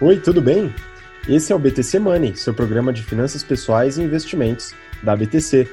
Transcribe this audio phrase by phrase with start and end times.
[0.00, 0.72] Oi, tudo bem?
[1.28, 4.72] Esse é o BTC Money, seu programa de finanças pessoais e investimentos
[5.02, 5.68] da BTC.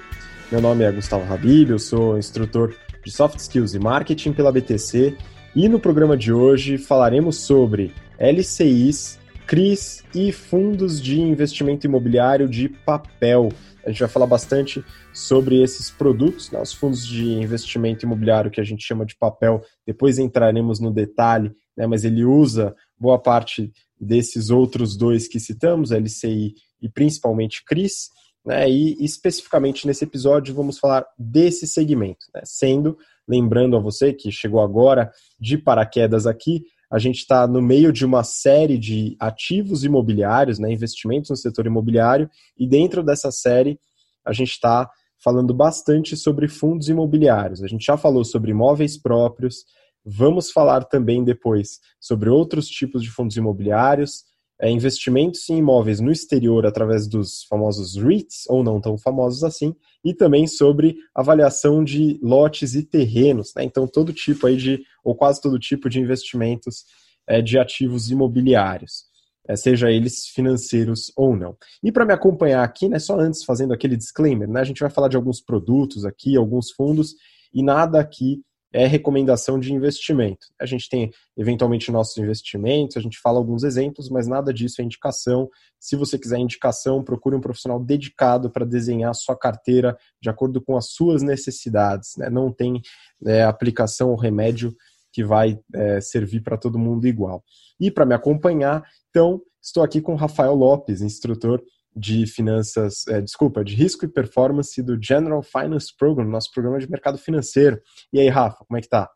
[0.51, 5.15] Meu nome é Gustavo Habib, eu sou instrutor de Soft Skills e Marketing pela BTC
[5.55, 12.67] e no programa de hoje falaremos sobre LCIs, CRIs e fundos de investimento imobiliário de
[12.67, 13.49] papel.
[13.85, 14.83] A gente vai falar bastante
[15.13, 19.61] sobre esses produtos, né, os fundos de investimento imobiliário que a gente chama de papel.
[19.85, 25.91] Depois entraremos no detalhe, né, mas ele usa boa parte desses outros dois que citamos,
[25.91, 28.09] LCI e principalmente CRIs.
[28.45, 32.95] Né, e especificamente nesse episódio vamos falar desse segmento, né, sendo,
[33.27, 38.05] lembrando a você que chegou agora de paraquedas aqui, a gente está no meio de
[38.05, 43.79] uma série de ativos imobiliários, né, investimentos no setor imobiliário, e dentro dessa série
[44.23, 44.89] a gente está
[45.23, 47.63] falando bastante sobre fundos imobiliários.
[47.63, 49.65] A gente já falou sobre imóveis próprios,
[50.05, 54.23] vamos falar também depois sobre outros tipos de fundos imobiliários,
[54.61, 59.75] é, investimentos em imóveis no exterior através dos famosos REITs, ou não tão famosos assim,
[60.03, 63.63] e também sobre avaliação de lotes e terrenos, né?
[63.63, 66.85] Então, todo tipo aí de, ou quase todo tipo de investimentos
[67.27, 69.05] é, de ativos imobiliários,
[69.47, 71.57] é, seja eles financeiros ou não.
[71.83, 74.89] E para me acompanhar aqui, né, só antes fazendo aquele disclaimer, né, a gente vai
[74.89, 77.15] falar de alguns produtos aqui, alguns fundos,
[77.53, 78.41] e nada aqui
[78.75, 80.47] é recomendação de investimento.
[80.59, 84.83] A gente tem eventualmente nossos investimentos, a gente fala alguns exemplos, mas nada disso é
[84.83, 85.49] indicação.
[85.79, 90.61] Se você quiser indicação, procure um profissional dedicado para desenhar a sua carteira de acordo
[90.61, 92.17] com as suas necessidades.
[92.17, 92.29] Né?
[92.29, 92.81] Não tem
[93.25, 94.75] é, aplicação ou remédio
[95.13, 97.45] que vai é, servir para todo mundo igual.
[97.79, 101.63] E para me acompanhar, então, estou aqui com Rafael Lopes, instrutor
[101.95, 106.89] de finanças, é, desculpa, de risco e performance do General Finance Program, nosso programa de
[106.89, 107.79] mercado financeiro.
[108.11, 109.09] E aí, Rafa, como é que tá?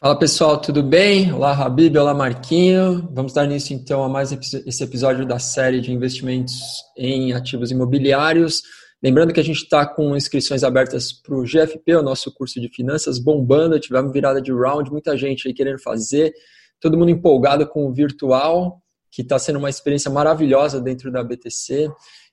[0.00, 1.32] Fala pessoal, tudo bem?
[1.32, 3.08] Olá, Habib, olá, Marquinho.
[3.12, 8.62] Vamos dar início então a mais esse episódio da série de investimentos em ativos imobiliários.
[9.02, 12.68] Lembrando que a gente está com inscrições abertas para o GFP, o nosso curso de
[12.68, 13.78] finanças, bombando.
[13.80, 16.34] Tivemos virada de round, muita gente aí querendo fazer,
[16.80, 18.83] todo mundo empolgado com o virtual
[19.14, 21.88] que está sendo uma experiência maravilhosa dentro da BTC.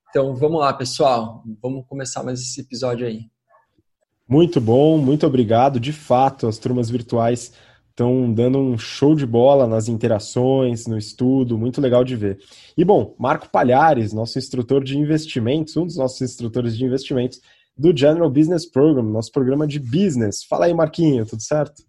[0.09, 3.29] Então vamos lá, pessoal, vamos começar mais esse episódio aí.
[4.27, 5.79] Muito bom, muito obrigado.
[5.79, 7.53] De fato, as turmas virtuais
[7.89, 12.39] estão dando um show de bola nas interações, no estudo, muito legal de ver.
[12.75, 17.39] E bom, Marco Palhares, nosso instrutor de investimentos, um dos nossos instrutores de investimentos
[17.77, 20.43] do General Business Program, nosso programa de business.
[20.43, 21.83] Fala aí, Marquinho, tudo certo?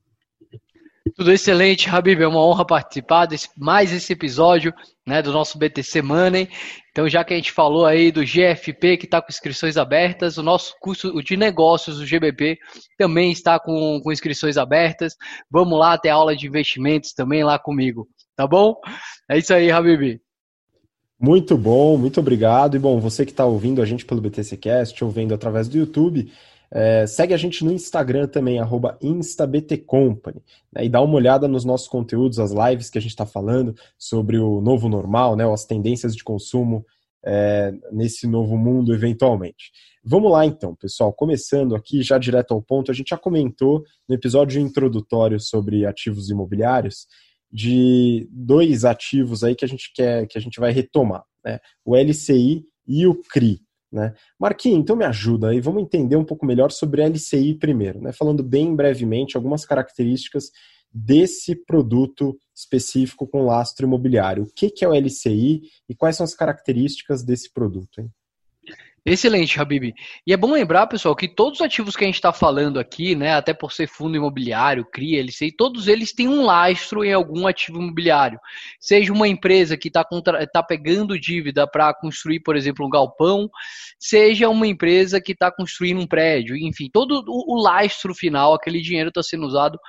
[1.14, 2.22] Tudo excelente, Habib.
[2.22, 4.72] É uma honra participar de mais esse episódio
[5.06, 6.48] né, do nosso BTC Money.
[6.90, 10.42] Então, já que a gente falou aí do GFP, que está com inscrições abertas, o
[10.42, 12.58] nosso curso de negócios, o GBP,
[12.96, 15.14] também está com, com inscrições abertas.
[15.50, 18.76] Vamos lá ter aula de investimentos também lá comigo, tá bom?
[19.30, 20.20] É isso aí, Habib.
[21.20, 22.74] Muito bom, muito obrigado.
[22.74, 26.32] E bom, você que está ouvindo a gente pelo BTCcast, ouvindo através do YouTube,
[26.74, 28.58] é, segue a gente no Instagram também,
[29.02, 33.26] instabtcompany, né, e dá uma olhada nos nossos conteúdos, as lives que a gente está
[33.26, 36.86] falando sobre o novo normal, né, as tendências de consumo
[37.24, 39.70] é, nesse novo mundo eventualmente.
[40.02, 44.14] Vamos lá então, pessoal, começando aqui já direto ao ponto, a gente já comentou no
[44.14, 47.06] episódio introdutório sobre ativos imobiliários
[47.52, 51.60] de dois ativos aí que a gente quer que a gente vai retomar, né?
[51.84, 53.60] O LCI e o CRI.
[53.92, 54.14] Né?
[54.38, 58.10] Marquinhos, então me ajuda aí, vamos entender um pouco melhor sobre LCI primeiro, né?
[58.12, 60.50] falando bem brevemente algumas características
[60.92, 64.44] desse produto específico com lastro imobiliário.
[64.44, 68.00] O que, que é o LCI e quais são as características desse produto?
[68.00, 68.10] Hein?
[69.04, 69.92] Excelente, Habib.
[70.24, 73.16] E é bom lembrar, pessoal, que todos os ativos que a gente está falando aqui,
[73.16, 77.48] né, até por ser fundo imobiliário, CRIA, LCI, todos eles têm um lastro em algum
[77.48, 78.38] ativo imobiliário.
[78.78, 80.06] Seja uma empresa que está
[80.52, 83.50] tá pegando dívida para construir, por exemplo, um galpão,
[83.98, 89.08] seja uma empresa que está construindo um prédio, enfim, todo o lastro final, aquele dinheiro
[89.08, 89.80] está sendo usado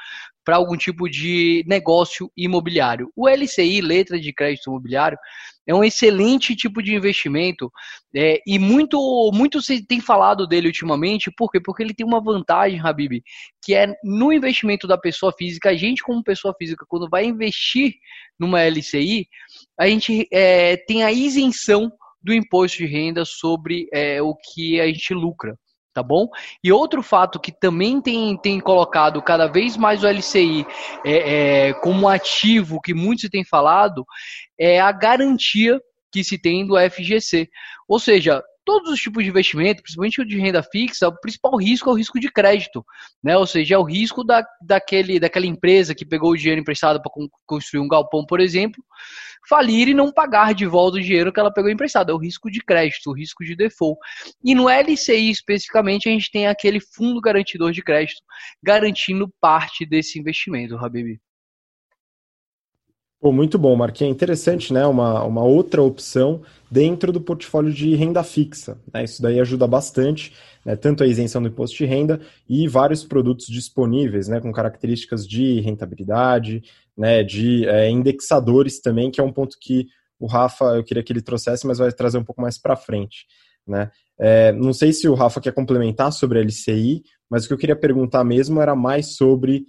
[0.44, 3.12] para algum tipo de negócio imobiliário.
[3.16, 5.18] O LCI, letra de crédito imobiliário,
[5.66, 7.72] é um excelente tipo de investimento
[8.16, 11.60] é, e muito, muito se tem falado dele ultimamente, por quê?
[11.60, 13.24] Porque ele tem uma vantagem, Habib,
[13.64, 17.94] que é no investimento da pessoa física, a gente como pessoa física, quando vai investir
[18.38, 19.28] numa LCI,
[19.80, 21.92] a gente é, tem a isenção
[22.22, 25.58] do imposto de renda sobre é, o que a gente lucra
[25.94, 26.28] tá bom?
[26.64, 30.66] E outro fato que também tem, tem colocado cada vez mais o LCI
[31.06, 34.06] é, é, como ativo, que muitos têm falado,
[34.60, 35.80] é a garantia
[36.12, 37.50] que se tem do FGC.
[37.88, 41.90] Ou seja, todos os tipos de investimento, principalmente o de renda fixa, o principal risco
[41.90, 42.86] é o risco de crédito,
[43.24, 43.38] né?
[43.38, 47.12] Ou seja, é o risco da, daquele, daquela empresa que pegou o dinheiro emprestado para
[47.46, 48.84] construir um galpão, por exemplo,
[49.48, 52.12] falir e não pagar de volta o dinheiro que ela pegou emprestado.
[52.12, 54.00] É o risco de crédito, o risco de default.
[54.44, 58.22] E no LCI especificamente, a gente tem aquele fundo garantidor de crédito
[58.62, 61.20] garantindo parte desse investimento, Habib.
[63.24, 64.12] Pô, muito bom, Marquinhos.
[64.12, 64.86] É interessante, né?
[64.86, 68.78] Uma, uma outra opção dentro do portfólio de renda fixa.
[68.94, 69.06] Né?
[69.06, 70.34] Isso daí ajuda bastante,
[70.66, 70.76] né?
[70.76, 74.42] tanto a isenção do imposto de renda e vários produtos disponíveis, né?
[74.42, 76.64] com características de rentabilidade,
[76.98, 77.24] né?
[77.24, 79.88] de é, indexadores também, que é um ponto que
[80.20, 83.26] o Rafa, eu queria que ele trouxesse, mas vai trazer um pouco mais para frente.
[83.66, 83.90] Né?
[84.20, 87.58] É, não sei se o Rafa quer complementar sobre a LCI, mas o que eu
[87.58, 89.64] queria perguntar mesmo era mais sobre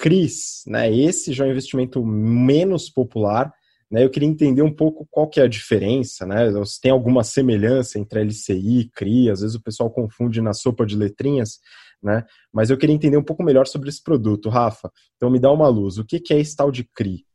[0.00, 0.90] CRIs, né?
[0.90, 3.52] Esse já é um investimento menos popular,
[3.90, 4.02] né?
[4.02, 6.46] Eu queria entender um pouco qual que é a diferença, né?
[6.64, 10.86] Se tem alguma semelhança entre LCI e CRI, às vezes o pessoal confunde na sopa
[10.86, 11.58] de letrinhas,
[12.02, 12.24] né?
[12.50, 14.90] Mas eu queria entender um pouco melhor sobre esse produto, Rafa.
[15.16, 15.98] Então me dá uma luz.
[15.98, 17.26] O que que é esse tal de CRI?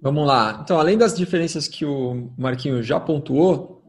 [0.00, 0.60] Vamos lá.
[0.62, 3.82] Então, além das diferenças que o Marquinho já pontuou,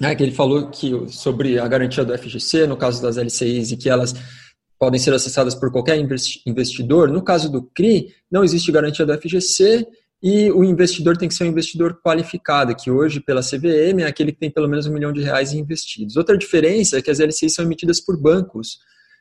[0.00, 3.76] né, que ele falou que sobre a garantia do FGC, no caso das LCIs, e
[3.76, 4.14] que elas
[4.82, 5.96] podem ser acessadas por qualquer
[6.44, 7.08] investidor.
[7.08, 9.86] No caso do CRI, não existe garantia do FGC
[10.20, 14.32] e o investidor tem que ser um investidor qualificado, que hoje, pela CVM, é aquele
[14.32, 16.16] que tem pelo menos um milhão de reais investidos.
[16.16, 18.80] Outra diferença é que as LCIs são emitidas por bancos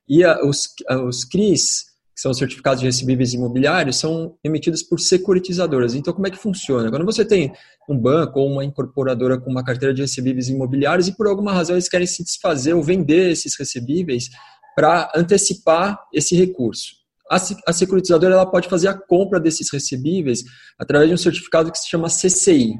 [0.09, 4.99] e a, os, a, os CRIs, que são certificados de recebíveis imobiliários, são emitidos por
[4.99, 5.93] securitizadoras.
[5.93, 6.89] Então, como é que funciona?
[6.89, 7.53] Quando você tem
[7.87, 11.75] um banco ou uma incorporadora com uma carteira de recebíveis imobiliários e por alguma razão
[11.75, 14.27] eles querem se desfazer ou vender esses recebíveis,
[14.75, 17.01] para antecipar esse recurso.
[17.65, 20.44] A securitizadora ela pode fazer a compra desses recebíveis
[20.77, 22.75] através de um certificado que se chama CCI.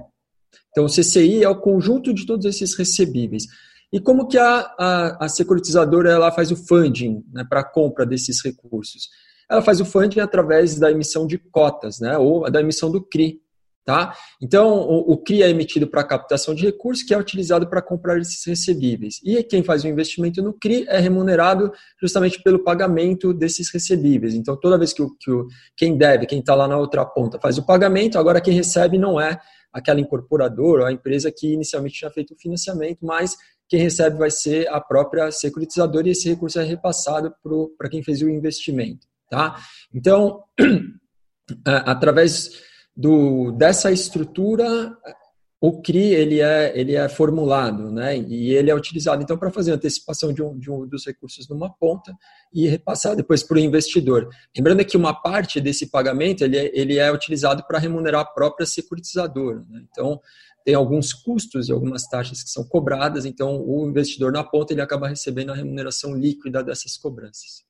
[0.71, 3.45] Então, o CCI é o conjunto de todos esses recebíveis.
[3.93, 8.05] E como que a, a, a securitizadora ela faz o funding né, para a compra
[8.05, 9.09] desses recursos?
[9.49, 13.41] Ela faz o funding através da emissão de cotas, né, ou da emissão do CRI,
[13.83, 14.15] Tá?
[14.39, 18.19] Então, o, o CRI é emitido para captação de recursos, que é utilizado para comprar
[18.19, 19.19] esses recebíveis.
[19.23, 24.35] E quem faz o investimento no CRI é remunerado justamente pelo pagamento desses recebíveis.
[24.35, 27.39] Então, toda vez que, o, que o, quem deve, quem está lá na outra ponta,
[27.39, 29.39] faz o pagamento, agora quem recebe não é
[29.73, 33.35] aquela incorporadora ou a empresa que inicialmente tinha feito o financiamento, mas
[33.67, 37.33] quem recebe vai ser a própria securitizadora e esse recurso é repassado
[37.77, 39.07] para quem fez o investimento.
[39.29, 39.55] Tá?
[39.93, 40.43] Então,
[41.65, 44.95] através do, dessa estrutura,
[45.63, 48.17] o CRI ele é, ele é formulado, né?
[48.17, 51.69] E ele é utilizado então para fazer antecipação de um, de um dos recursos numa
[51.69, 52.11] ponta
[52.51, 54.27] e repassar depois para o investidor.
[54.57, 58.65] Lembrando que uma parte desse pagamento ele é, ele é utilizado para remunerar a própria
[58.65, 59.63] securitizadora.
[59.69, 59.83] Né?
[59.91, 60.19] Então
[60.65, 63.23] tem alguns custos e algumas taxas que são cobradas.
[63.23, 67.63] Então o investidor na ponta ele acaba recebendo a remuneração líquida dessas cobranças.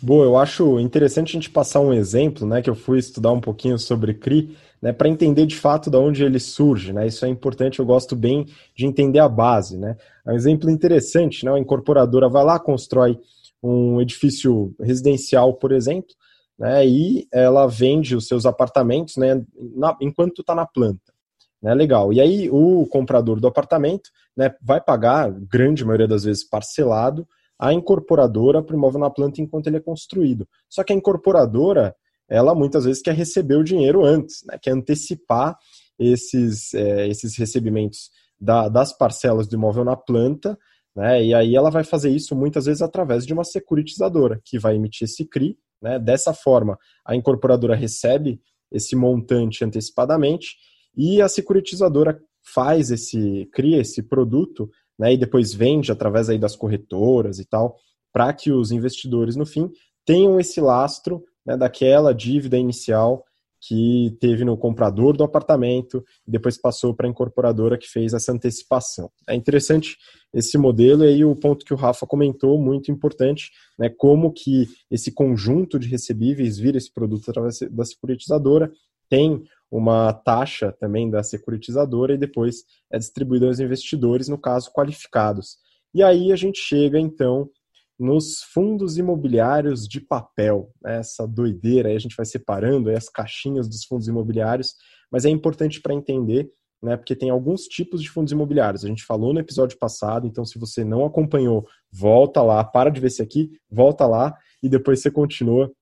[0.00, 3.40] Boa, eu acho interessante a gente passar um exemplo, né, que eu fui estudar um
[3.40, 7.28] pouquinho sobre CRI, né, para entender de fato de onde ele surge, né, isso é
[7.28, 8.46] importante, eu gosto bem
[8.76, 9.96] de entender a base, né.
[10.24, 13.18] É um exemplo interessante, né, a incorporadora vai lá, constrói
[13.60, 16.14] um edifício residencial, por exemplo,
[16.56, 19.42] né, e ela vende os seus apartamentos, né,
[19.74, 21.12] na, enquanto está na planta.
[21.60, 22.12] Né, legal.
[22.12, 27.26] E aí o comprador do apartamento né, vai pagar, grande maioria das vezes parcelado,
[27.58, 30.48] a incorporadora imóvel na planta enquanto ele é construído.
[30.68, 31.94] Só que a incorporadora,
[32.28, 34.58] ela muitas vezes quer receber o dinheiro antes, né?
[34.60, 35.56] quer antecipar
[35.98, 40.56] esses, é, esses recebimentos da, das parcelas do imóvel na planta,
[40.94, 41.24] né?
[41.24, 45.04] e aí ela vai fazer isso muitas vezes através de uma securitizadora, que vai emitir
[45.06, 45.58] esse CRI.
[45.82, 45.98] Né?
[45.98, 48.40] Dessa forma, a incorporadora recebe
[48.70, 50.56] esse montante antecipadamente
[50.96, 56.56] e a securitizadora faz esse, cria esse produto né, e depois vende através aí das
[56.56, 57.76] corretoras e tal,
[58.12, 59.70] para que os investidores, no fim,
[60.04, 63.24] tenham esse lastro né, daquela dívida inicial
[63.60, 68.32] que teve no comprador do apartamento e depois passou para a incorporadora que fez essa
[68.32, 69.10] antecipação.
[69.28, 69.96] É interessante
[70.32, 74.68] esse modelo e aí o ponto que o Rafa comentou, muito importante, né, como que
[74.90, 78.70] esse conjunto de recebíveis vira esse produto através da securitizadora,
[79.08, 85.58] tem uma taxa também da securitizadora e depois é distribuída aos investidores, no caso, qualificados.
[85.94, 87.50] E aí a gente chega, então,
[87.98, 90.98] nos fundos imobiliários de papel, né?
[90.98, 94.74] essa doideira, aí a gente vai separando as caixinhas dos fundos imobiliários,
[95.10, 98.84] mas é importante para entender, né, porque tem alguns tipos de fundos imobiliários.
[98.84, 103.00] A gente falou no episódio passado, então se você não acompanhou, volta lá, para de
[103.00, 105.72] ver esse aqui, volta lá e depois você continua,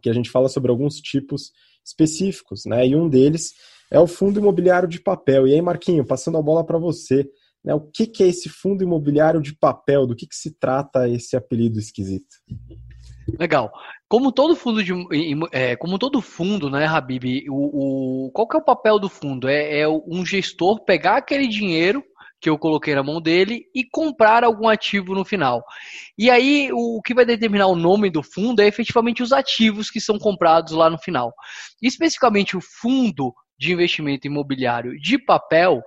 [0.00, 1.52] que a gente fala sobre alguns tipos
[1.84, 2.86] específicos, né?
[2.86, 3.52] E um deles
[3.90, 5.46] é o fundo imobiliário de papel.
[5.46, 7.28] E aí, Marquinho, passando a bola para você,
[7.64, 7.74] Né?
[7.74, 10.06] O que, que é esse fundo imobiliário de papel?
[10.06, 12.36] Do que, que se trata esse apelido esquisito?
[13.38, 13.70] Legal.
[14.08, 14.92] Como todo fundo de,
[15.52, 17.44] é, como todo fundo, né, Habib?
[17.48, 19.48] O, o, qual que é o papel do fundo?
[19.48, 22.02] É, é um gestor pegar aquele dinheiro
[22.42, 25.64] que eu coloquei na mão dele e comprar algum ativo no final.
[26.18, 30.00] E aí, o que vai determinar o nome do fundo é efetivamente os ativos que
[30.00, 31.32] são comprados lá no final.
[31.80, 35.80] Especificamente o fundo de investimento imobiliário de papel,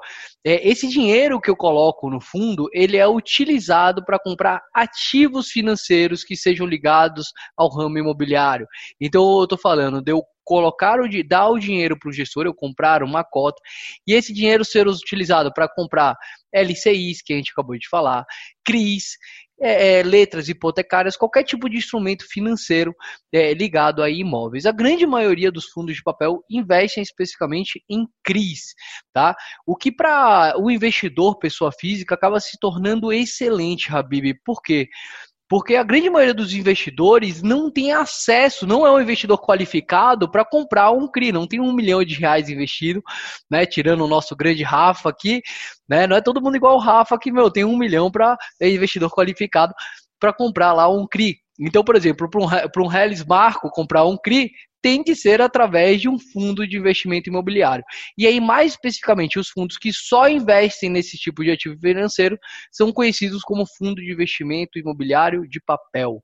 [0.46, 6.24] é, esse dinheiro que eu coloco no fundo, ele é utilizado para comprar ativos financeiros
[6.24, 8.66] que sejam ligados ao ramo imobiliário.
[9.02, 12.54] Então, eu estou falando de eu colocar o dar o dinheiro para o gestor, eu
[12.54, 13.62] comprar uma cota,
[14.08, 16.16] e esse dinheiro ser utilizado para comprar
[16.54, 18.24] LCIs, que a gente acabou de falar,
[18.64, 19.18] CRIs,
[19.60, 22.94] é, é, letras hipotecárias, qualquer tipo de instrumento financeiro
[23.34, 24.66] é, ligado a imóveis.
[24.66, 28.74] A grande maioria dos fundos de papel investem especificamente em CRIs,
[29.14, 29.34] tá?
[29.66, 34.34] O que para o investidor, pessoa física, acaba se tornando excelente, Habib.
[34.44, 34.90] Por quê?
[35.48, 40.44] Porque a grande maioria dos investidores não tem acesso, não é um investidor qualificado para
[40.44, 43.02] comprar um CRI, não tem um milhão de reais investido,
[43.50, 43.66] né?
[43.66, 45.42] Tirando o nosso grande Rafa aqui,
[45.88, 46.08] né?
[46.08, 49.12] Não é todo mundo igual o Rafa que, meu, tem um milhão para é investidor
[49.12, 49.74] qualificado
[50.20, 51.38] para comprar lá um CRI.
[51.60, 54.52] Então, por exemplo, para um, um Hellis Marco comprar um CRI,
[54.86, 57.84] tem que ser através de um fundo de investimento imobiliário.
[58.15, 62.38] E aí, mais especificamente, os fundos que só investem nesse tipo de ativo financeiro
[62.72, 66.22] são conhecidos como fundo de investimento imobiliário de papel.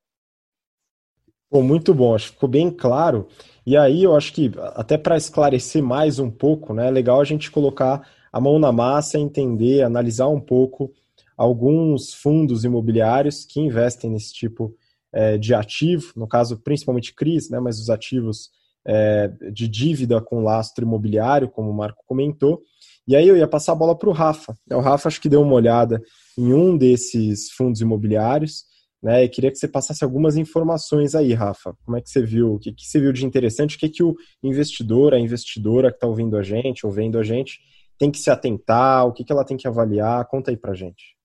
[1.49, 3.27] Bom, muito bom, acho que ficou bem claro.
[3.65, 7.25] E aí eu acho que até para esclarecer mais um pouco, né, é legal a
[7.25, 10.93] gente colocar a mão na massa, entender, analisar um pouco
[11.35, 14.77] alguns fundos imobiliários que investem nesse tipo
[15.13, 18.49] é, de ativo, no caso principalmente CRIs, né, mas os ativos
[18.85, 22.61] é, de dívida com lastro imobiliário, como o Marco comentou.
[23.07, 24.55] E aí eu ia passar a bola para o Rafa.
[24.71, 26.01] O Rafa acho que deu uma olhada
[26.37, 28.63] em um desses fundos imobiliários,
[29.01, 29.23] né?
[29.23, 31.75] E queria que você passasse algumas informações aí, Rafa.
[31.83, 32.53] Como é que você viu?
[32.53, 33.75] O que, que você viu de interessante?
[33.75, 37.23] O que, que o investidor, a investidora que está ouvindo a gente, ou vendo a
[37.23, 37.59] gente,
[37.97, 39.07] tem que se atentar?
[39.07, 40.25] O que, que ela tem que avaliar?
[40.27, 41.15] Conta aí para gente.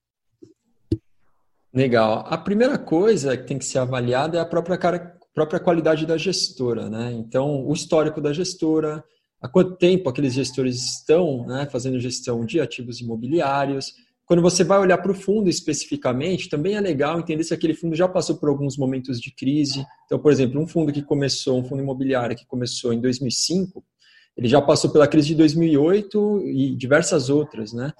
[1.77, 2.25] Legal.
[2.27, 6.17] A primeira coisa que tem que ser avaliada é a própria, cara, própria qualidade da
[6.17, 7.13] gestora, né?
[7.13, 9.03] Então, o histórico da gestora,
[9.39, 13.93] há quanto tempo aqueles gestores estão né, fazendo gestão de ativos imobiliários.
[14.25, 17.95] Quando você vai olhar para o fundo especificamente, também é legal entender se aquele fundo
[17.95, 19.85] já passou por alguns momentos de crise.
[20.07, 23.85] Então, por exemplo, um fundo que começou, um fundo imobiliário que começou em 2005,
[24.35, 27.93] ele já passou pela crise de 2008 e diversas outras, né?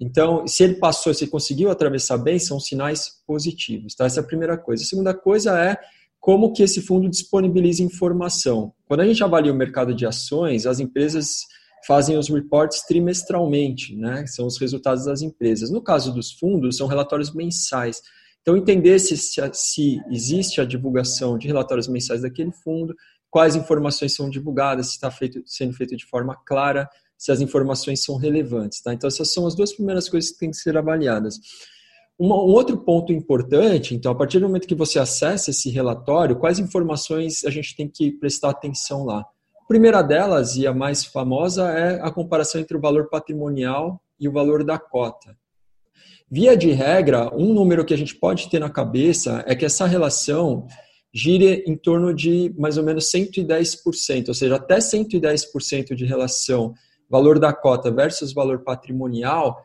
[0.00, 3.94] Então, se ele passou, se ele conseguiu atravessar bem, são sinais positivos.
[3.94, 4.06] Tá?
[4.06, 4.82] Essa é a primeira coisa.
[4.82, 5.76] A segunda coisa é
[6.18, 8.72] como que esse fundo disponibiliza informação.
[8.86, 11.40] Quando a gente avalia o mercado de ações, as empresas
[11.86, 14.26] fazem os reports trimestralmente, né?
[14.26, 15.70] São os resultados das empresas.
[15.70, 18.00] No caso dos fundos, são relatórios mensais.
[18.40, 22.94] Então, entender se, se existe a divulgação de relatórios mensais daquele fundo,
[23.30, 26.88] quais informações são divulgadas, se está feito, sendo feito de forma clara,
[27.20, 28.80] se as informações são relevantes.
[28.80, 28.94] Tá?
[28.94, 31.38] Então, essas são as duas primeiras coisas que têm que ser avaliadas.
[32.18, 36.58] um outro ponto importante, então, a partir do momento que você acessa esse relatório, quais
[36.58, 39.20] informações a gente tem que prestar atenção lá?
[39.20, 44.26] A primeira delas, e a mais famosa, é a comparação entre o valor patrimonial e
[44.26, 45.36] o valor da cota.
[46.30, 49.84] Via de regra, um número que a gente pode ter na cabeça é que essa
[49.84, 50.66] relação
[51.12, 56.72] gire em torno de mais ou menos 110%, ou seja, até 110% de relação
[57.10, 59.64] valor da cota versus valor patrimonial,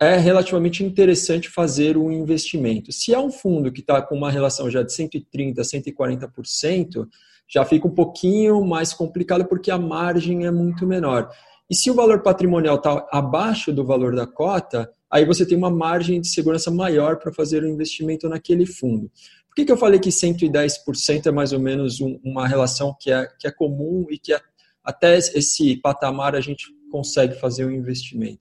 [0.00, 2.90] é relativamente interessante fazer um investimento.
[2.90, 7.06] Se é um fundo que está com uma relação já de 130%, 140%,
[7.48, 11.28] já fica um pouquinho mais complicado porque a margem é muito menor.
[11.70, 15.70] E se o valor patrimonial está abaixo do valor da cota, aí você tem uma
[15.70, 19.10] margem de segurança maior para fazer o um investimento naquele fundo.
[19.48, 23.12] Por que, que eu falei que 110% é mais ou menos um, uma relação que
[23.12, 24.40] é, que é comum e que é
[24.84, 28.40] até esse patamar a gente consegue fazer um investimento.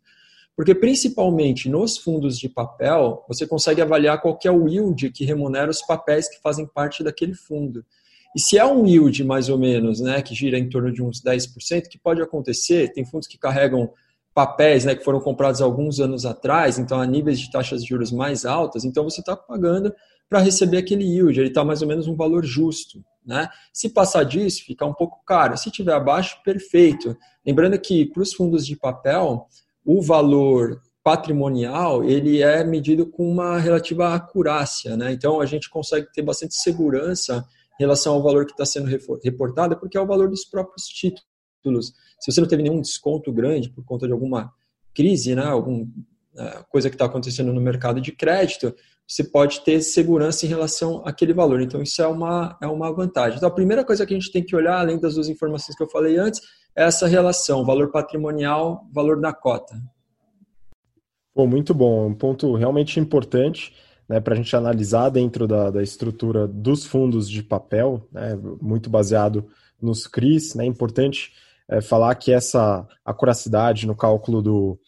[0.56, 5.72] Porque principalmente nos fundos de papel, você consegue avaliar qual é o yield que remunera
[5.72, 7.84] os papéis que fazem parte daquele fundo.
[8.36, 11.22] E se é um yield mais ou menos, né, que gira em torno de uns
[11.22, 13.92] 10%, que pode acontecer, tem fundos que carregam
[14.34, 18.12] papéis né, que foram comprados alguns anos atrás, então a níveis de taxas de juros
[18.12, 19.94] mais altas, então você está pagando
[20.30, 23.04] para receber aquele yield, ele está mais ou menos um valor justo.
[23.26, 23.48] Né?
[23.72, 25.58] Se passar disso, fica um pouco caro.
[25.58, 27.16] Se tiver abaixo, perfeito.
[27.46, 29.48] Lembrando que para os fundos de papel,
[29.86, 35.12] o valor patrimonial ele é medido com uma relativa acurácia, né?
[35.12, 37.46] Então a gente consegue ter bastante segurança
[37.80, 38.90] em relação ao valor que está sendo
[39.24, 41.33] reportado, porque é o valor dos próprios títulos.
[42.20, 44.52] Se você não teve nenhum desconto grande por conta de alguma
[44.94, 45.46] crise, né?
[45.46, 45.88] Algum
[46.38, 48.74] é, coisa que está acontecendo no mercado de crédito,
[49.08, 51.62] você pode ter segurança em relação àquele valor.
[51.62, 53.38] Então, isso é uma, é uma vantagem.
[53.38, 55.84] Então, a primeira coisa que a gente tem que olhar, além das duas informações que
[55.84, 56.42] eu falei antes,
[56.76, 59.76] é essa relação, valor patrimonial, valor da cota.
[61.36, 62.08] Bom, muito bom.
[62.08, 63.74] Um ponto realmente importante
[64.08, 68.90] né, para a gente analisar dentro da, da, estrutura dos fundos de papel, né, muito
[68.90, 69.48] baseado
[69.82, 70.56] nos CRIs.
[70.56, 71.32] Né, importante
[71.70, 74.80] é, falar que essa acuracidade no cálculo do,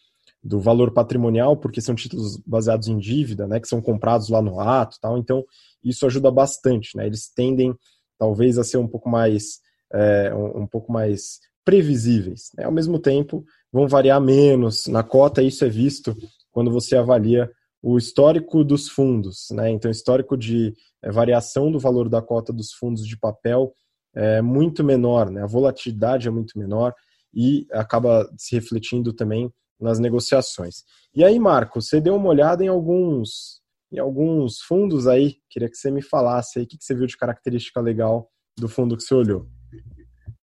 [0.42, 4.60] do valor patrimonial, porque são títulos baseados em dívida, né, que são comprados lá no
[4.60, 5.18] ato, tal.
[5.18, 5.44] Então
[5.82, 7.06] isso ajuda bastante, né?
[7.06, 7.74] Eles tendem
[8.18, 9.60] talvez a ser um pouco mais
[9.92, 12.50] é, um, um, pouco mais previsíveis.
[12.56, 12.64] Né?
[12.64, 15.42] Ao mesmo tempo, vão variar menos na cota.
[15.42, 16.16] Isso é visto
[16.50, 17.50] quando você avalia
[17.82, 19.70] o histórico dos fundos, né?
[19.70, 23.72] Então, histórico de é, variação do valor da cota dos fundos de papel
[24.16, 25.42] é muito menor, né?
[25.42, 26.94] A volatilidade é muito menor
[27.34, 30.84] e acaba se refletindo também nas negociações.
[31.14, 33.60] E aí, Marco, você deu uma olhada em alguns,
[33.92, 37.14] em alguns fundos aí, queria que você me falasse aí o que você viu de
[37.16, 39.46] característica legal do fundo que você olhou.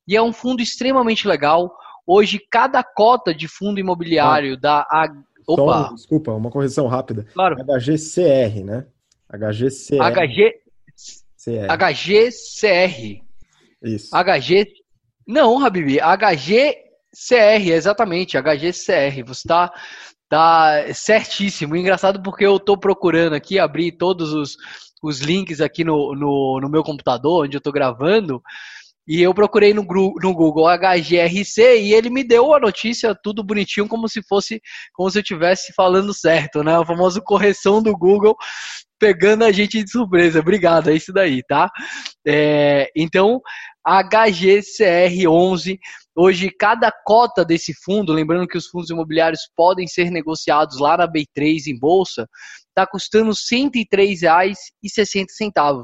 [0.06, 1.72] e é um fundo extremamente legal
[2.06, 4.60] Hoje, cada cota de fundo imobiliário ah.
[4.60, 4.80] da.
[4.82, 5.08] A...
[5.48, 5.90] Opa!
[5.92, 7.26] desculpa, uma correção rápida.
[7.34, 7.56] Claro.
[7.56, 8.86] HGCR, né?
[9.28, 10.00] HGCR.
[10.00, 10.54] HG...
[11.68, 13.22] HGCR.
[13.82, 14.10] Isso.
[14.14, 14.66] HG.
[15.26, 15.98] Não, Habibi.
[17.16, 18.36] HGCR, exatamente.
[18.36, 19.22] HGCR.
[19.26, 19.72] Você está
[20.28, 21.76] tá certíssimo.
[21.76, 24.56] Engraçado porque eu estou procurando aqui, abrir todos os,
[25.02, 28.42] os links aqui no, no, no meu computador, onde eu estou gravando.
[29.08, 33.86] E eu procurei no, no Google HGRC e ele me deu a notícia tudo bonitinho,
[33.86, 34.60] como se fosse,
[34.92, 36.76] como se eu estivesse falando certo, né?
[36.76, 38.36] O famoso correção do Google
[38.98, 40.40] pegando a gente de surpresa.
[40.40, 41.70] Obrigado, é isso daí, tá?
[42.26, 43.40] É, então,
[43.86, 45.78] HGCR11.
[46.18, 51.06] Hoje, cada cota desse fundo, lembrando que os fundos imobiliários podem ser negociados lá na
[51.06, 52.26] B3 em bolsa,
[52.68, 55.82] está custando R$ 103,60.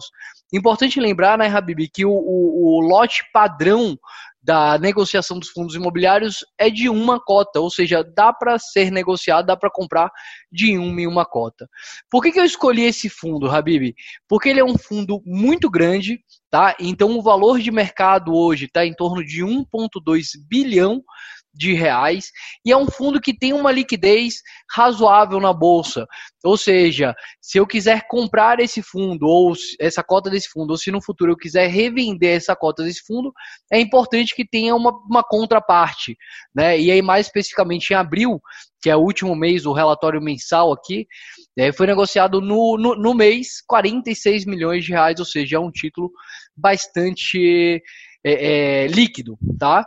[0.50, 3.94] Importante lembrar, né, Habib, que o, o, o lote padrão
[4.42, 9.46] da negociação dos fundos imobiliários é de uma cota, ou seja, dá para ser negociado,
[9.46, 10.10] dá para comprar
[10.50, 11.68] de uma em uma cota.
[12.10, 13.94] Por que, que eu escolhi esse fundo, Habib?
[14.28, 16.74] Porque ele é um fundo muito grande, tá?
[16.80, 21.02] Então o valor de mercado hoje está em torno de 1,2 bilhão
[21.54, 22.30] de reais
[22.64, 24.36] e é um fundo que tem uma liquidez
[24.70, 26.06] razoável na bolsa.
[26.44, 30.90] Ou seja, se eu quiser comprar esse fundo ou essa cota desse fundo, ou se
[30.90, 33.32] no futuro eu quiser revender essa cota desse fundo,
[33.70, 36.16] é importante que tenha uma, uma contraparte.
[36.54, 36.80] Né?
[36.80, 38.40] E aí, mais especificamente em abril,
[38.80, 41.06] que é o último mês do relatório mensal aqui,
[41.56, 45.70] é, foi negociado no, no, no mês 46 milhões de reais, ou seja, é um
[45.70, 46.10] título
[46.56, 47.80] bastante
[48.24, 49.86] é, é, líquido, tá?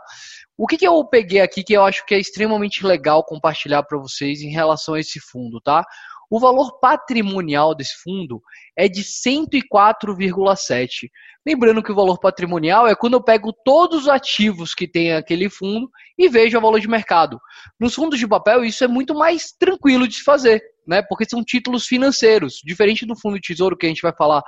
[0.58, 3.98] O que, que eu peguei aqui que eu acho que é extremamente legal compartilhar para
[3.98, 5.84] vocês em relação a esse fundo, tá?
[6.30, 8.40] O valor patrimonial desse fundo
[8.74, 11.10] é de 104,7.
[11.46, 15.48] Lembrando que o valor patrimonial é quando eu pego todos os ativos que tem aquele
[15.48, 15.88] fundo
[16.18, 17.38] e vejo o valor de mercado.
[17.78, 21.02] Nos fundos de papel, isso é muito mais tranquilo de se fazer, né?
[21.02, 24.42] Porque são títulos financeiros, diferente do fundo de tesouro que a gente vai falar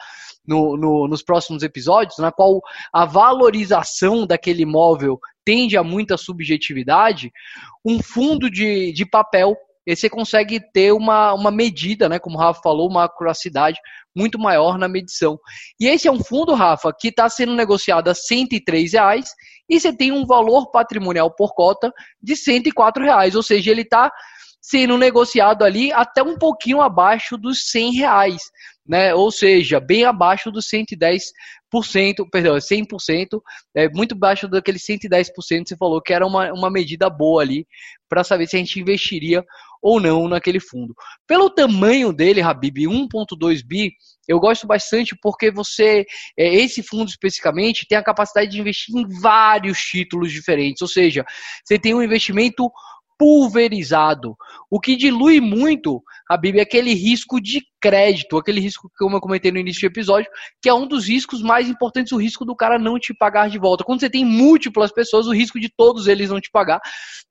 [0.47, 2.61] no, no, nos próximos episódios, na qual
[2.93, 7.31] a valorização daquele imóvel tende a muita subjetividade.
[7.85, 9.57] Um fundo de, de papel
[9.97, 13.79] você consegue ter uma, uma medida, né, como o Rafa falou, uma acuracidade
[14.15, 15.39] muito maior na medição.
[15.81, 19.31] E esse é um fundo, Rafa, que está sendo negociado a 103 reais,
[19.69, 24.11] e você tem um valor patrimonial por cota de 104 reais, ou seja, ele está
[24.69, 28.43] sendo negociado ali até um pouquinho abaixo dos 100 reais,
[28.87, 29.15] né?
[29.15, 33.41] Ou seja, bem abaixo dos 110%, perdão, 100%,
[33.75, 35.31] é muito abaixo daquele 110%
[35.63, 37.67] que você falou que era uma, uma medida boa ali
[38.11, 39.43] para saber se a gente investiria
[39.81, 40.95] ou não naquele fundo.
[41.27, 43.93] Pelo tamanho dele, Habib, 1.2 bi,
[44.27, 46.05] eu gosto bastante porque você,
[46.39, 51.25] é, esse fundo especificamente, tem a capacidade de investir em vários títulos diferentes, ou seja,
[51.65, 52.71] você tem um investimento
[53.19, 54.37] pulverizado,
[54.71, 56.01] o que dilui muito,
[56.31, 60.31] Habib, aquele risco de crédito, aquele risco que como eu comentei no início do episódio,
[60.63, 63.59] que é um dos riscos mais importantes, o risco do cara não te pagar de
[63.59, 63.85] volta.
[63.85, 66.81] Quando você tem múltiplas pessoas, o risco de todos eles não te pagar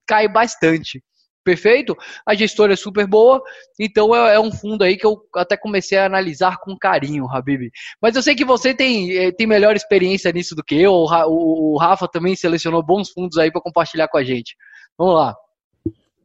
[0.05, 1.01] cai bastante
[1.47, 1.95] perfeito,
[2.25, 3.41] a gestora é super boa,
[3.79, 7.71] então é, é, um fundo aí que eu até comecei a analisar com carinho, Habib.
[8.01, 11.77] Mas eu sei que você tem, eh, tem melhor experiência nisso do que eu, o
[11.77, 14.57] Rafa também selecionou bons fundos aí para compartilhar com a gente.
[14.97, 15.46] Vamos lá.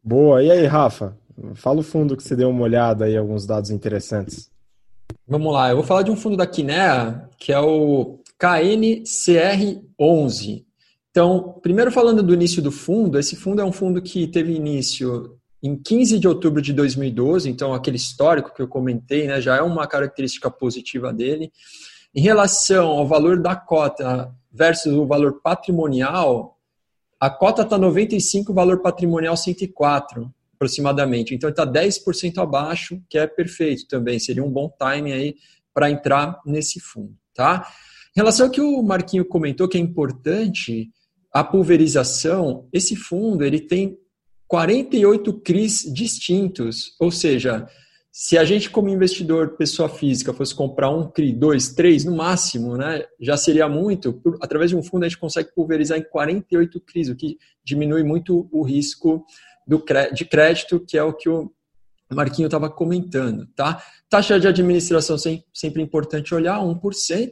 [0.02, 0.42] Boa.
[0.42, 1.16] E aí, Rafa?
[1.54, 4.50] Fala o fundo que você deu uma olhada aí, alguns dados interessantes.
[5.26, 10.64] Vamos lá, eu vou falar de um fundo da Kinea, que é o KNCR11.
[11.10, 15.38] Então, primeiro falando do início do fundo, esse fundo é um fundo que teve início
[15.62, 19.62] em 15 de outubro de 2012, então aquele histórico que eu comentei, né, já é
[19.62, 21.52] uma característica positiva dele.
[22.14, 26.58] Em relação ao valor da cota versus o valor patrimonial,
[27.22, 31.32] a cota está 95, o valor patrimonial 104, aproximadamente.
[31.32, 35.36] Então está 10% abaixo, que é perfeito também, seria um bom time aí
[35.72, 37.64] para entrar nesse fundo, tá?
[38.16, 40.90] Em relação ao que o Marquinho comentou, que é importante,
[41.32, 43.96] a pulverização, esse fundo ele tem
[44.48, 47.68] 48 CRIs distintos, ou seja,
[48.14, 52.76] se a gente como investidor, pessoa física, fosse comprar um CRI, dois, três no máximo,
[52.76, 54.12] né, já seria muito.
[54.12, 58.02] Por, através de um fundo a gente consegue pulverizar em 48 CRIs, o que diminui
[58.02, 59.24] muito o risco
[59.66, 61.50] do, de crédito, que é o que o
[62.10, 63.82] Marquinho estava comentando, tá?
[64.10, 65.16] Taxa de administração
[65.54, 67.30] sempre importante olhar, 1%,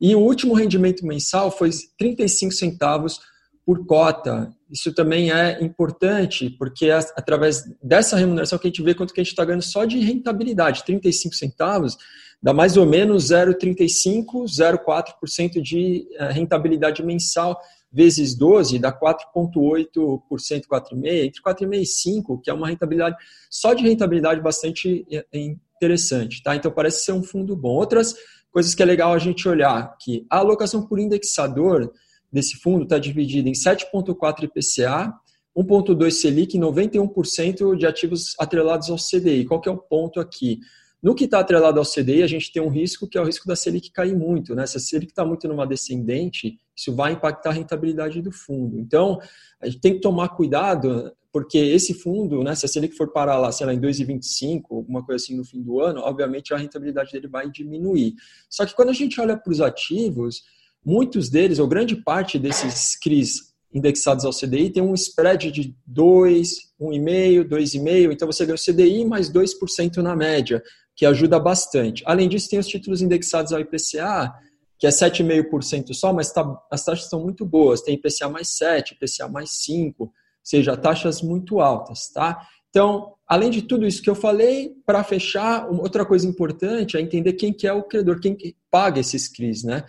[0.00, 3.20] e o último rendimento mensal foi 35 centavos
[3.66, 4.54] por cota.
[4.70, 9.20] Isso também é importante, porque é através dessa remuneração que a gente vê quanto que
[9.20, 10.84] a gente está ganhando só de rentabilidade.
[10.84, 11.96] 35 centavos
[12.40, 17.58] dá mais ou menos 0,35, 0,4% de eh, rentabilidade mensal,
[17.90, 19.88] vezes 12, dá 4,8%,
[20.30, 23.16] 4,5%, entre 4,5% e 5%, que é uma rentabilidade,
[23.50, 26.40] só de rentabilidade bastante eh, interessante.
[26.40, 26.54] Tá?
[26.54, 27.74] Então parece ser um fundo bom.
[27.74, 28.14] Outras
[28.52, 31.92] coisas que é legal a gente olhar, que a alocação por indexador
[32.36, 35.12] desse fundo está dividida em 7,4 IPCA,
[35.56, 39.46] 1,2 Selic e 91% de ativos atrelados ao CDI.
[39.46, 40.60] Qual que é o ponto aqui?
[41.02, 43.46] No que está atrelado ao CDI, a gente tem um risco que é o risco
[43.46, 44.54] da Selic cair muito.
[44.54, 44.66] Né?
[44.66, 48.78] Se a Selic está muito numa descendente, isso vai impactar a rentabilidade do fundo.
[48.78, 49.18] Então,
[49.60, 53.38] a gente tem que tomar cuidado, porque esse fundo, né, se a Selic for parar
[53.38, 57.12] lá, sei lá, em 2,25, alguma coisa assim no fim do ano, obviamente a rentabilidade
[57.12, 58.14] dele vai diminuir.
[58.50, 60.42] Só que quando a gente olha para os ativos,
[60.86, 66.48] Muitos deles, ou grande parte desses CRIs indexados ao CDI, tem um spread de 2,
[66.80, 70.62] 1,5, 2,5, então você ganha o CDI mais 2% na média,
[70.94, 72.04] que ajuda bastante.
[72.06, 74.32] Além disso, tem os títulos indexados ao IPCA,
[74.78, 77.82] que é 7,5% só, mas tá, as taxas são muito boas.
[77.82, 82.46] Tem IPCA mais 7, IPCA mais 5, ou seja, taxas muito altas, tá?
[82.70, 87.32] Então, além de tudo isso que eu falei, para fechar, outra coisa importante é entender
[87.32, 89.84] quem que é o credor, quem que paga esses CRIs, né?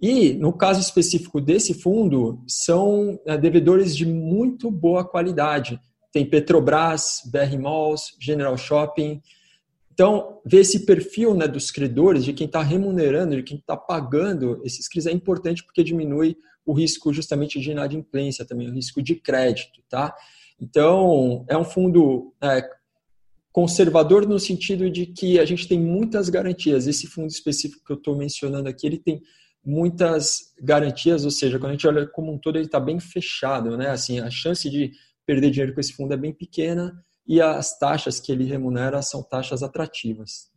[0.00, 5.80] E, no caso específico desse fundo, são é, devedores de muito boa qualidade.
[6.12, 9.20] Tem Petrobras, BR Malls, General Shopping.
[9.92, 14.60] Então, ver esse perfil né, dos credores, de quem está remunerando, de quem está pagando
[14.64, 19.14] esses CRIs é importante porque diminui o risco justamente de inadimplência também, o risco de
[19.16, 20.14] crédito, tá?
[20.60, 22.66] Então, é um fundo é,
[23.52, 26.86] conservador no sentido de que a gente tem muitas garantias.
[26.86, 29.20] Esse fundo específico que eu estou mencionando aqui, ele tem
[29.64, 33.76] muitas garantias, ou seja, quando a gente olha como um todo, ele está bem fechado,
[33.76, 33.90] né?
[33.90, 34.92] Assim, a chance de
[35.26, 36.92] perder dinheiro com esse fundo é bem pequena
[37.26, 40.50] e as taxas que ele remunera são taxas atrativas.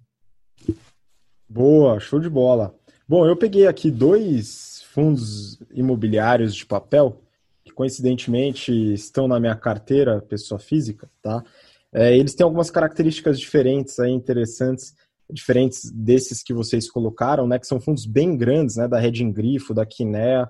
[1.48, 2.76] Boa, show de bola.
[3.08, 7.22] Bom, eu peguei aqui dois fundos imobiliários de papel
[7.64, 11.44] que coincidentemente estão na minha carteira, pessoa física, tá?
[11.94, 14.94] É, eles têm algumas características diferentes aí, interessantes
[15.30, 19.74] diferentes desses que vocês colocaram, né, que são fundos bem grandes, né, da Reding Grifo,
[19.74, 20.50] da Kinea,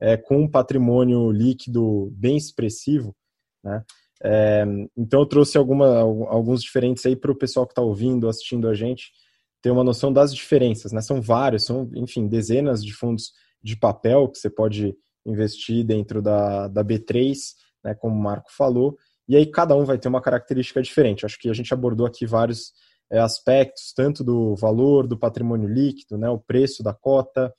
[0.00, 3.14] é, com um patrimônio líquido bem expressivo,
[3.62, 3.82] né,
[4.22, 4.64] é,
[4.96, 8.74] então eu trouxe alguma, alguns diferentes aí para o pessoal que está ouvindo, assistindo a
[8.74, 9.12] gente,
[9.60, 13.32] ter uma noção das diferenças, né, são vários, são, enfim, dezenas de fundos
[13.62, 14.94] de papel que você pode
[15.26, 17.34] investir dentro da, da B3,
[17.82, 18.96] né, como o Marco falou,
[19.28, 21.24] e aí cada um vai ter uma característica diferente.
[21.24, 22.72] Acho que a gente abordou aqui vários
[23.12, 27.52] aspectos, tanto do valor do patrimônio líquido, né, o preço da cota,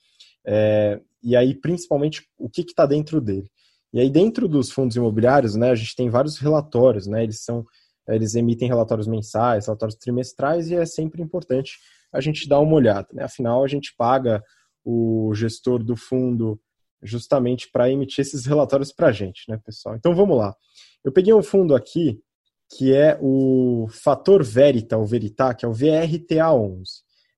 [0.46, 3.50] é, e aí principalmente o que está dentro dele.
[3.92, 7.64] E aí dentro dos fundos imobiliários, né, a gente tem vários relatórios, né, eles são
[8.08, 11.76] eles emitem relatórios mensais, relatórios trimestrais e é sempre importante
[12.12, 13.24] a gente dar uma olhada, né?
[13.24, 14.42] Afinal, a gente paga
[14.84, 16.60] o gestor do fundo
[17.02, 19.96] justamente para emitir esses relatórios para a gente, né, pessoal?
[19.96, 20.54] Então vamos lá.
[21.04, 22.20] Eu peguei um fundo aqui
[22.70, 26.82] que é o Fator Verita, o Veritá, que é o VRTA11.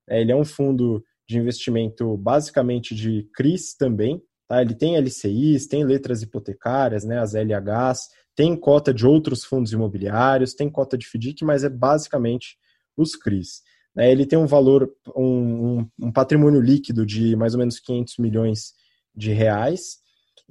[0.09, 4.21] É, ele é um fundo de investimento basicamente de CRIs também.
[4.47, 4.61] Tá?
[4.61, 10.55] Ele tem LCIs, tem letras hipotecárias, né, as LHs, tem cota de outros fundos imobiliários,
[10.55, 12.57] tem cota de FDIC, mas é basicamente
[12.97, 13.61] os CRIs.
[13.95, 18.17] É, ele tem um valor, um, um, um patrimônio líquido de mais ou menos 500
[18.17, 18.73] milhões
[19.15, 19.97] de reais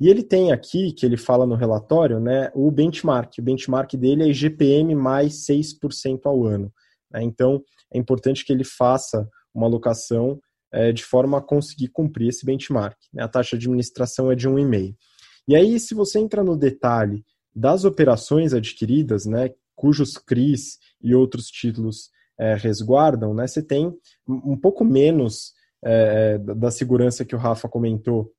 [0.01, 3.39] E ele tem aqui, que ele fala no relatório, né, o benchmark.
[3.39, 6.73] O benchmark dele é IGPM mais 6% ao ano.
[7.11, 7.23] Né?
[7.23, 10.41] Então, é importante que ele faça uma alocação
[10.73, 12.97] é, de forma a conseguir cumprir esse benchmark.
[13.13, 13.23] Né?
[13.23, 14.95] A taxa de administração é de 1,5%.
[15.49, 21.47] E aí, se você entra no detalhe das operações adquiridas, né, cujos CRIs e outros
[21.47, 23.93] títulos é, resguardam, né, você tem
[24.29, 28.31] um pouco menos é, da segurança que o Rafa comentou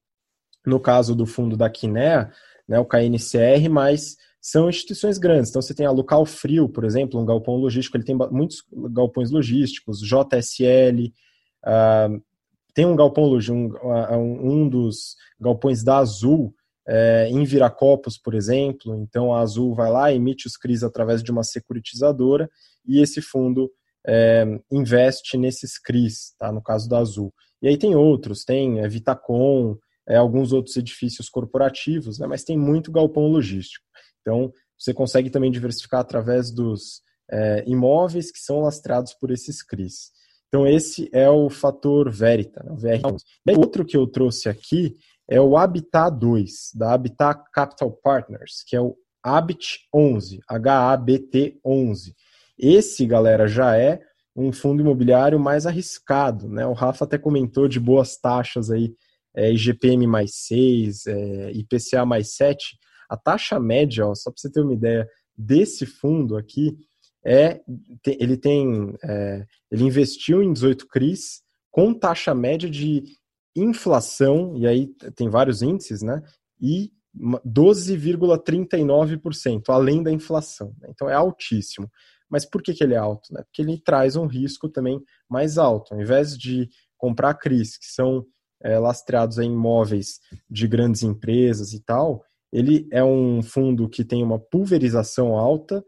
[0.70, 2.32] no caso do fundo da Quinea,
[2.68, 5.50] né, o KNCR, mas são instituições grandes.
[5.50, 9.32] Então, você tem a Local Frio, por exemplo, um galpão logístico, ele tem muitos galpões
[9.32, 11.12] logísticos, JSL, uh,
[11.66, 12.10] ah,
[12.74, 16.54] tem um galpão logístico, um, um dos galpões da Azul,
[16.88, 18.96] é, em Viracopos, por exemplo.
[18.96, 22.50] Então, a Azul vai lá, emite os CRIs através de uma securitizadora
[22.86, 23.72] e esse fundo
[24.06, 26.52] é, investe nesses CRIs, tá?
[26.52, 27.32] no caso da Azul.
[27.62, 29.78] E aí tem outros, tem é, Vitacom,
[30.10, 33.86] é, alguns outros edifícios corporativos, né, mas tem muito galpão logístico.
[34.22, 40.12] Então, você consegue também diversificar através dos é, imóveis que são lastreados por esses CRIs.
[40.48, 43.20] Então, esse é o fator Verita, né, o VR11.
[43.48, 44.96] E outro que eu trouxe aqui
[45.30, 52.16] é o Habitat 2, da Habitat Capital Partners, que é o Habit 11, H-A-B-T 11.
[52.58, 54.02] Esse, galera, já é
[54.36, 56.66] um fundo imobiliário mais arriscado, né?
[56.66, 58.96] O Rafa até comentou de boas taxas aí
[59.36, 62.78] é, IGPM mais 6, é, IPCA mais 7,
[63.10, 66.78] a taxa média, ó, só para você ter uma ideia, desse fundo aqui,
[67.26, 67.62] é
[68.06, 73.04] ele tem é, ele investiu em 18 CRIs com taxa média de
[73.56, 76.22] inflação, e aí tem vários índices, né?
[76.62, 80.76] E 12,39%, além da inflação.
[80.80, 80.90] Né?
[80.92, 81.90] Então é altíssimo.
[82.30, 83.34] Mas por que, que ele é alto?
[83.34, 83.42] Né?
[83.44, 85.94] Porque ele traz um risco também mais alto.
[85.94, 88.26] Ao invés de comprar CRIs, que são
[88.64, 90.20] é, lastreados em imóveis
[90.50, 95.84] de grandes empresas e tal, ele é um fundo que tem uma pulverização alta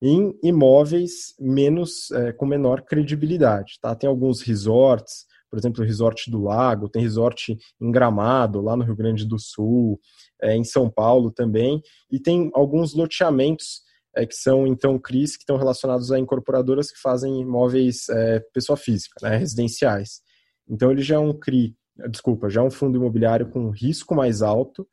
[0.00, 3.78] em imóveis menos é, com menor credibilidade.
[3.80, 3.94] Tá?
[3.94, 8.84] Tem alguns resorts, por exemplo, o Resort do Lago, tem resort em Gramado, lá no
[8.84, 10.00] Rio Grande do Sul,
[10.42, 13.82] é, em São Paulo também, e tem alguns loteamentos
[14.16, 18.76] é, que são, então, CRIs, que estão relacionados a incorporadoras que fazem imóveis é, pessoa
[18.76, 20.20] física, né, residenciais.
[20.68, 21.76] Então, ele já é um CRI
[22.08, 24.86] desculpa, já um fundo imobiliário com risco mais alto,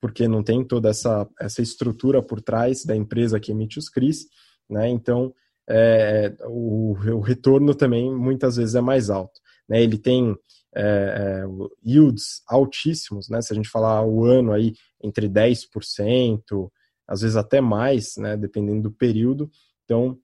[0.00, 4.26] porque não tem toda essa, essa estrutura por trás da empresa que emite os CRIs,
[4.68, 4.88] né?
[4.88, 5.34] Então,
[5.68, 9.40] é, o, o, retorno também muitas vezes é mais alto.
[9.68, 9.82] Né?
[9.82, 10.36] Ele tem
[10.74, 11.44] é, é,
[11.86, 13.40] yields altíssimos, né?
[13.40, 16.70] Se a gente falar o ano aí entre 10%,
[17.08, 18.36] às vezes até mais, né?
[18.36, 19.50] Dependendo do período.
[19.84, 20.18] Então,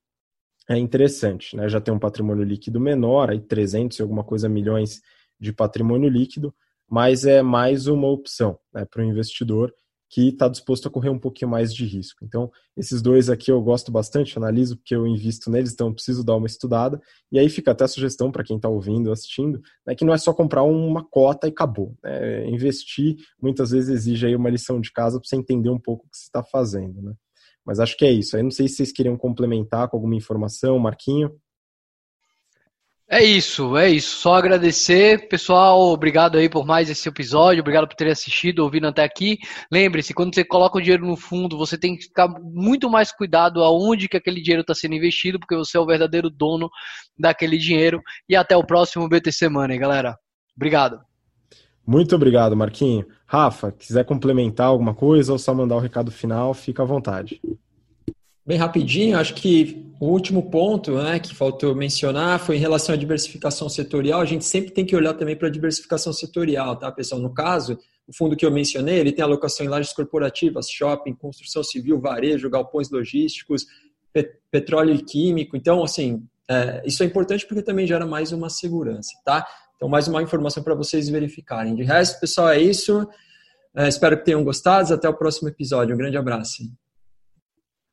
[0.68, 1.68] é interessante, né?
[1.68, 5.00] Já tem um patrimônio líquido menor, aí 300 e alguma coisa milhões
[5.40, 6.54] de patrimônio líquido,
[6.88, 9.72] mas é mais uma opção né, para o investidor
[10.12, 12.24] que está disposto a correr um pouquinho mais de risco.
[12.24, 16.34] Então, esses dois aqui eu gosto bastante, analiso porque eu invisto neles, então preciso dar
[16.34, 17.00] uma estudada.
[17.30, 20.18] E aí fica até a sugestão para quem está ouvindo, assistindo, né, que não é
[20.18, 21.96] só comprar uma cota e acabou.
[22.02, 22.48] Né?
[22.48, 26.10] Investir muitas vezes exige aí uma lição de casa para você entender um pouco o
[26.10, 27.00] que você está fazendo.
[27.00, 27.14] Né?
[27.64, 28.36] Mas acho que é isso.
[28.36, 31.30] Aí não sei se vocês queriam complementar com alguma informação, Marquinho.
[33.12, 34.18] É isso, é isso.
[34.18, 35.80] Só agradecer, pessoal.
[35.88, 37.60] Obrigado aí por mais esse episódio.
[37.60, 39.36] Obrigado por ter assistido, ouvindo até aqui.
[39.70, 43.64] Lembre-se, quando você coloca o dinheiro no fundo, você tem que ficar muito mais cuidado
[43.64, 46.70] aonde que aquele dinheiro está sendo investido, porque você é o verdadeiro dono
[47.18, 48.00] daquele dinheiro.
[48.28, 50.16] E até o próximo BTC Money, galera.
[50.56, 51.00] Obrigado.
[51.84, 53.04] Muito obrigado, Marquinho.
[53.26, 57.40] Rafa, quiser complementar alguma coisa ou só mandar o recado final, fica à vontade.
[58.50, 62.98] Bem rapidinho, acho que o último ponto né, que faltou mencionar foi em relação à
[62.98, 64.20] diversificação setorial.
[64.20, 67.20] A gente sempre tem que olhar também para a diversificação setorial, tá, pessoal?
[67.20, 71.62] No caso, o fundo que eu mencionei, ele tem alocação em lajes corporativas, shopping, construção
[71.62, 73.66] civil, varejo, galpões logísticos,
[74.50, 75.56] petróleo e químico.
[75.56, 79.46] Então, assim, é, isso é importante porque também gera mais uma segurança, tá?
[79.76, 81.76] Então, mais uma informação para vocês verificarem.
[81.76, 83.06] De resto, pessoal, é isso.
[83.76, 84.92] É, espero que tenham gostado.
[84.92, 85.94] Até o próximo episódio.
[85.94, 86.64] Um grande abraço.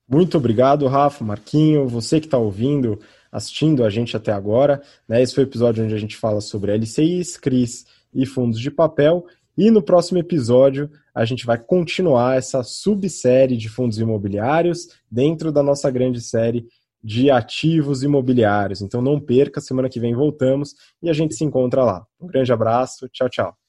[0.09, 2.97] Muito obrigado, Rafa, Marquinho, você que está ouvindo,
[3.29, 4.81] assistindo a gente até agora.
[5.07, 5.21] Né?
[5.21, 9.25] Esse foi o episódio onde a gente fala sobre LCIs, CRIs e fundos de papel.
[9.57, 15.61] E no próximo episódio a gente vai continuar essa subsérie de fundos imobiliários dentro da
[15.61, 16.67] nossa grande série
[17.03, 18.81] de ativos imobiliários.
[18.81, 22.05] Então não perca, semana que vem voltamos e a gente se encontra lá.
[22.19, 23.66] Um grande abraço, tchau, tchau.